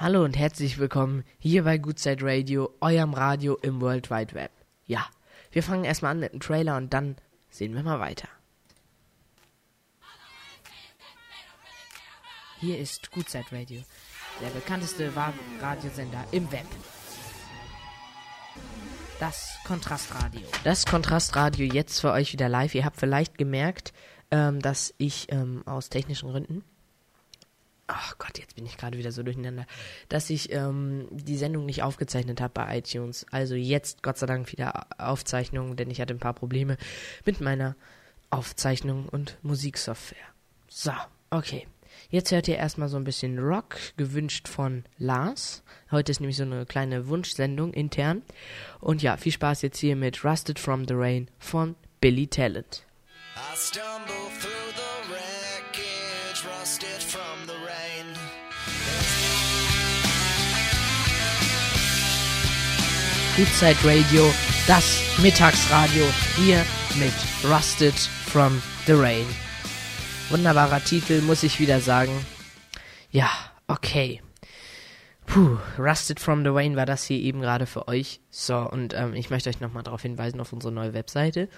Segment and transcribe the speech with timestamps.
[0.00, 4.52] Hallo und herzlich willkommen hier bei Goodside Radio, eurem Radio im World Wide Web.
[4.86, 5.04] Ja,
[5.50, 7.16] wir fangen erstmal an mit dem Trailer und dann
[7.50, 8.28] sehen wir mal weiter.
[12.60, 13.82] Hier ist Goodside Radio,
[14.40, 15.10] der bekannteste
[15.60, 16.66] Radiosender im Web.
[19.18, 20.46] Das Kontrastradio.
[20.62, 22.76] Das Kontrastradio jetzt für euch wieder live.
[22.76, 23.92] Ihr habt vielleicht gemerkt,
[24.30, 26.62] ähm, dass ich ähm, aus technischen Gründen
[27.88, 29.66] ach Gott, jetzt bin ich gerade wieder so durcheinander,
[30.08, 33.26] dass ich ähm, die Sendung nicht aufgezeichnet habe bei iTunes.
[33.30, 36.76] Also jetzt Gott sei Dank wieder Aufzeichnung, denn ich hatte ein paar Probleme
[37.24, 37.74] mit meiner
[38.30, 40.18] Aufzeichnung und Musiksoftware.
[40.68, 40.92] So,
[41.30, 41.66] okay.
[42.10, 45.62] Jetzt hört ihr erstmal so ein bisschen Rock, gewünscht von Lars.
[45.90, 48.22] Heute ist nämlich so eine kleine Wunschsendung intern.
[48.80, 52.84] Und ja, viel Spaß jetzt hier mit Rusted from the Rain von Billy Talent.
[53.36, 54.17] I stumble
[63.38, 64.24] Goodside Radio,
[64.66, 66.64] das Mittagsradio, hier
[66.98, 67.12] mit
[67.48, 69.24] Rusted from the Rain.
[70.28, 72.10] Wunderbarer Titel, muss ich wieder sagen.
[73.12, 73.30] Ja,
[73.68, 74.20] okay.
[75.26, 78.20] Puh, Rusted from the Rain war das hier eben gerade für euch.
[78.28, 81.48] So, und ähm, ich möchte euch nochmal darauf hinweisen auf unsere neue Webseite.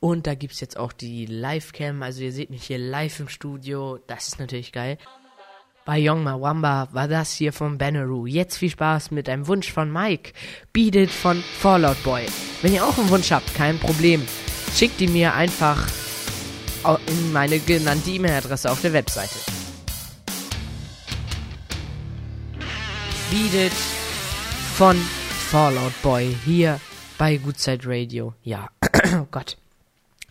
[0.00, 2.02] Und da gibt es jetzt auch die Live-Cam.
[2.02, 3.98] Also ihr seht mich hier live im Studio.
[4.06, 4.96] Das ist natürlich geil.
[5.88, 8.26] Bei Young Mawamba war das hier von Banneroo.
[8.26, 10.34] Jetzt viel Spaß mit einem Wunsch von Mike.
[10.74, 12.26] Beat von Fallout Boy.
[12.60, 14.22] Wenn ihr auch einen Wunsch habt, kein Problem.
[14.74, 15.88] Schickt ihn mir einfach
[17.06, 19.36] in meine genannte E-Mail-Adresse auf der Webseite.
[23.30, 23.72] Beat
[24.74, 26.82] von Fallout Boy hier
[27.16, 28.34] bei Goodside Radio.
[28.42, 28.68] Ja,
[29.22, 29.56] oh Gott.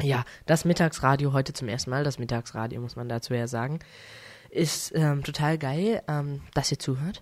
[0.04, 2.04] Ja, das Mittagsradio heute zum ersten Mal.
[2.04, 3.80] Das Mittagsradio muss man dazu ja sagen.
[4.50, 7.22] Ist ähm, total geil, ähm, dass ihr zuhört.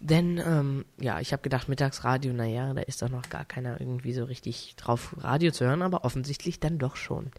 [0.00, 4.12] Denn, ähm, ja, ich habe gedacht, Mittagsradio, naja, da ist doch noch gar keiner irgendwie
[4.12, 7.30] so richtig drauf, Radio zu hören, aber offensichtlich dann doch schon.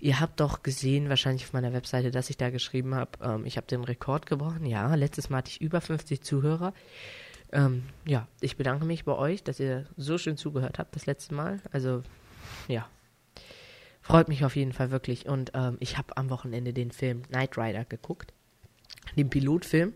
[0.00, 3.56] Ihr habt doch gesehen, wahrscheinlich auf meiner Webseite, dass ich da geschrieben habe, ähm, ich
[3.56, 4.66] habe den Rekord gebrochen.
[4.66, 6.72] Ja, letztes Mal hatte ich über 50 Zuhörer.
[7.52, 11.34] Ähm, ja, ich bedanke mich bei euch, dass ihr so schön zugehört habt das letzte
[11.34, 11.60] Mal.
[11.70, 12.02] Also,
[12.66, 12.88] ja,
[14.00, 15.26] freut mich auf jeden Fall wirklich.
[15.26, 18.32] Und ähm, ich habe am Wochenende den Film Knight Rider geguckt,
[19.16, 19.92] den Pilotfilm.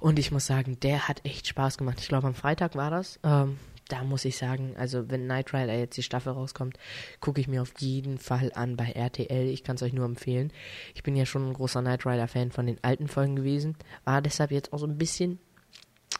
[0.00, 1.98] Und ich muss sagen, der hat echt Spaß gemacht.
[2.00, 3.18] Ich glaube, am Freitag war das.
[3.22, 6.78] Ähm, da muss ich sagen, also wenn Knight Rider jetzt die Staffel rauskommt,
[7.20, 9.48] gucke ich mir auf jeden Fall an bei RTL.
[9.48, 10.52] Ich kann es euch nur empfehlen.
[10.94, 14.22] Ich bin ja schon ein großer Knight Rider Fan von den alten Folgen gewesen, war
[14.22, 15.38] deshalb jetzt auch so ein bisschen,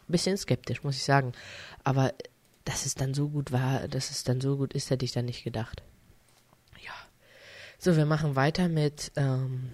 [0.08, 1.32] bisschen skeptisch, muss ich sagen.
[1.84, 2.12] Aber
[2.64, 5.26] dass es dann so gut war, dass es dann so gut ist, hätte ich dann
[5.26, 5.82] nicht gedacht.
[6.84, 6.92] Ja.
[7.78, 9.70] So, wir machen weiter mit ähm,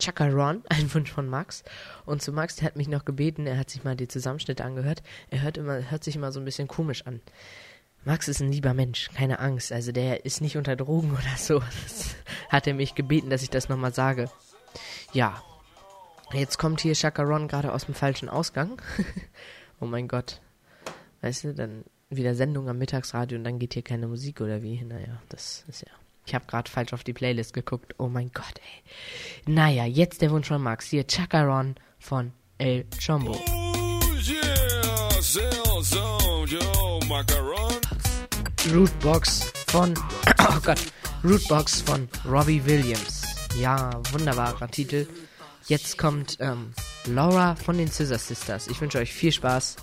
[0.00, 1.64] Chacaron, ein Wunsch von Max.
[2.06, 5.02] Und zu Max, der hat mich noch gebeten, er hat sich mal die Zusammenschnitte angehört.
[5.30, 7.20] Er hört immer, hört sich immer so ein bisschen komisch an.
[8.04, 9.72] Max ist ein lieber Mensch, keine Angst.
[9.72, 11.58] Also der ist nicht unter Drogen oder so.
[11.58, 12.14] Das
[12.48, 14.30] hat er mich gebeten, dass ich das nochmal sage.
[15.12, 15.42] Ja.
[16.32, 18.80] Jetzt kommt hier Chacaron gerade aus dem falschen Ausgang.
[19.80, 20.40] oh mein Gott.
[21.22, 24.82] Weißt du, dann wieder Sendung am Mittagsradio und dann geht hier keine Musik oder wie?
[24.82, 25.92] Naja, das ist ja.
[26.28, 27.94] Ich habe gerade falsch auf die Playlist geguckt.
[27.96, 29.50] Oh mein Gott, ey.
[29.50, 30.90] Naja, jetzt der Wunsch von Max.
[30.90, 33.32] Hier Chakaron von El Chombo.
[33.32, 34.68] Oh yeah,
[38.70, 39.94] Rootbox von,
[40.38, 40.92] oh Gott,
[41.24, 43.22] Rootbox von Robbie Williams.
[43.58, 45.08] Ja, wunderbarer Titel.
[45.66, 46.74] Jetzt kommt ähm,
[47.06, 48.68] Laura von den Scissor Sisters.
[48.68, 49.76] Ich wünsche euch viel Spaß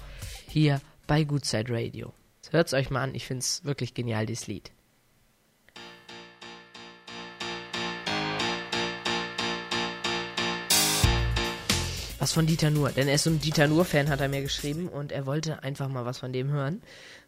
[0.47, 2.13] hier bei Goodside Radio.
[2.51, 4.71] Hört es euch mal an, ich finde es wirklich genial, dieses Lied.
[12.25, 12.89] Was von Dieter Nuhr.
[12.89, 15.87] Denn er ist so ein Dieter Nuhr-Fan, hat er mir geschrieben und er wollte einfach
[15.87, 16.81] mal was von dem hören.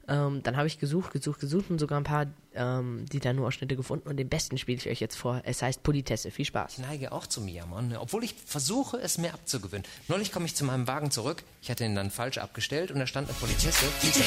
[0.07, 2.25] Ähm, dann habe ich gesucht, gesucht, gesucht und sogar ein paar
[2.55, 5.41] ähm, Dieter Nuhr-Ausschnitte gefunden und den besten spiele ich euch jetzt vor.
[5.43, 6.31] Es heißt Politesse.
[6.31, 6.79] Viel Spaß.
[6.79, 9.85] Ich neige auch zum Jammern, obwohl ich versuche, es mir abzugewöhnen.
[10.07, 11.43] Neulich komme ich zu meinem Wagen zurück.
[11.61, 13.85] Ich hatte ihn dann falsch abgestellt und da stand eine Politesse.
[14.01, 14.25] Get your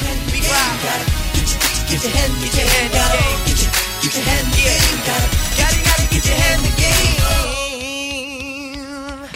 [2.13, 2.93] hand,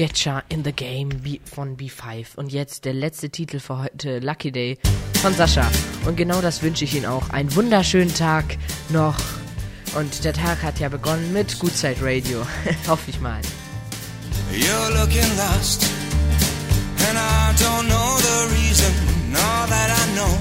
[0.06, 1.10] Getcha in the Game
[1.52, 2.36] von B5.
[2.36, 4.78] Und jetzt der letzte Titel für heute, Lucky Day
[5.24, 5.68] von Sascha.
[6.06, 7.32] Und genau das wünsche ich Ihnen auch.
[7.32, 8.46] Einen wunderschönen Tag
[8.90, 9.16] noch.
[9.98, 12.46] Und der Tag hat ja begonnen mit Side Radio.
[12.88, 13.42] Hoffe ich mal.
[14.54, 15.90] You're looking lost.
[17.10, 18.94] And I don't know the reason.
[19.34, 20.38] All that I know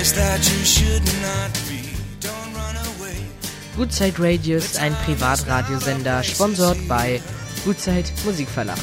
[0.00, 1.84] is that you should not be.
[2.22, 3.90] Don't run away.
[3.90, 7.20] Side Radio ist ein Privatradiosender, sponsort bei
[7.66, 8.78] Gutzeit Musikverlag.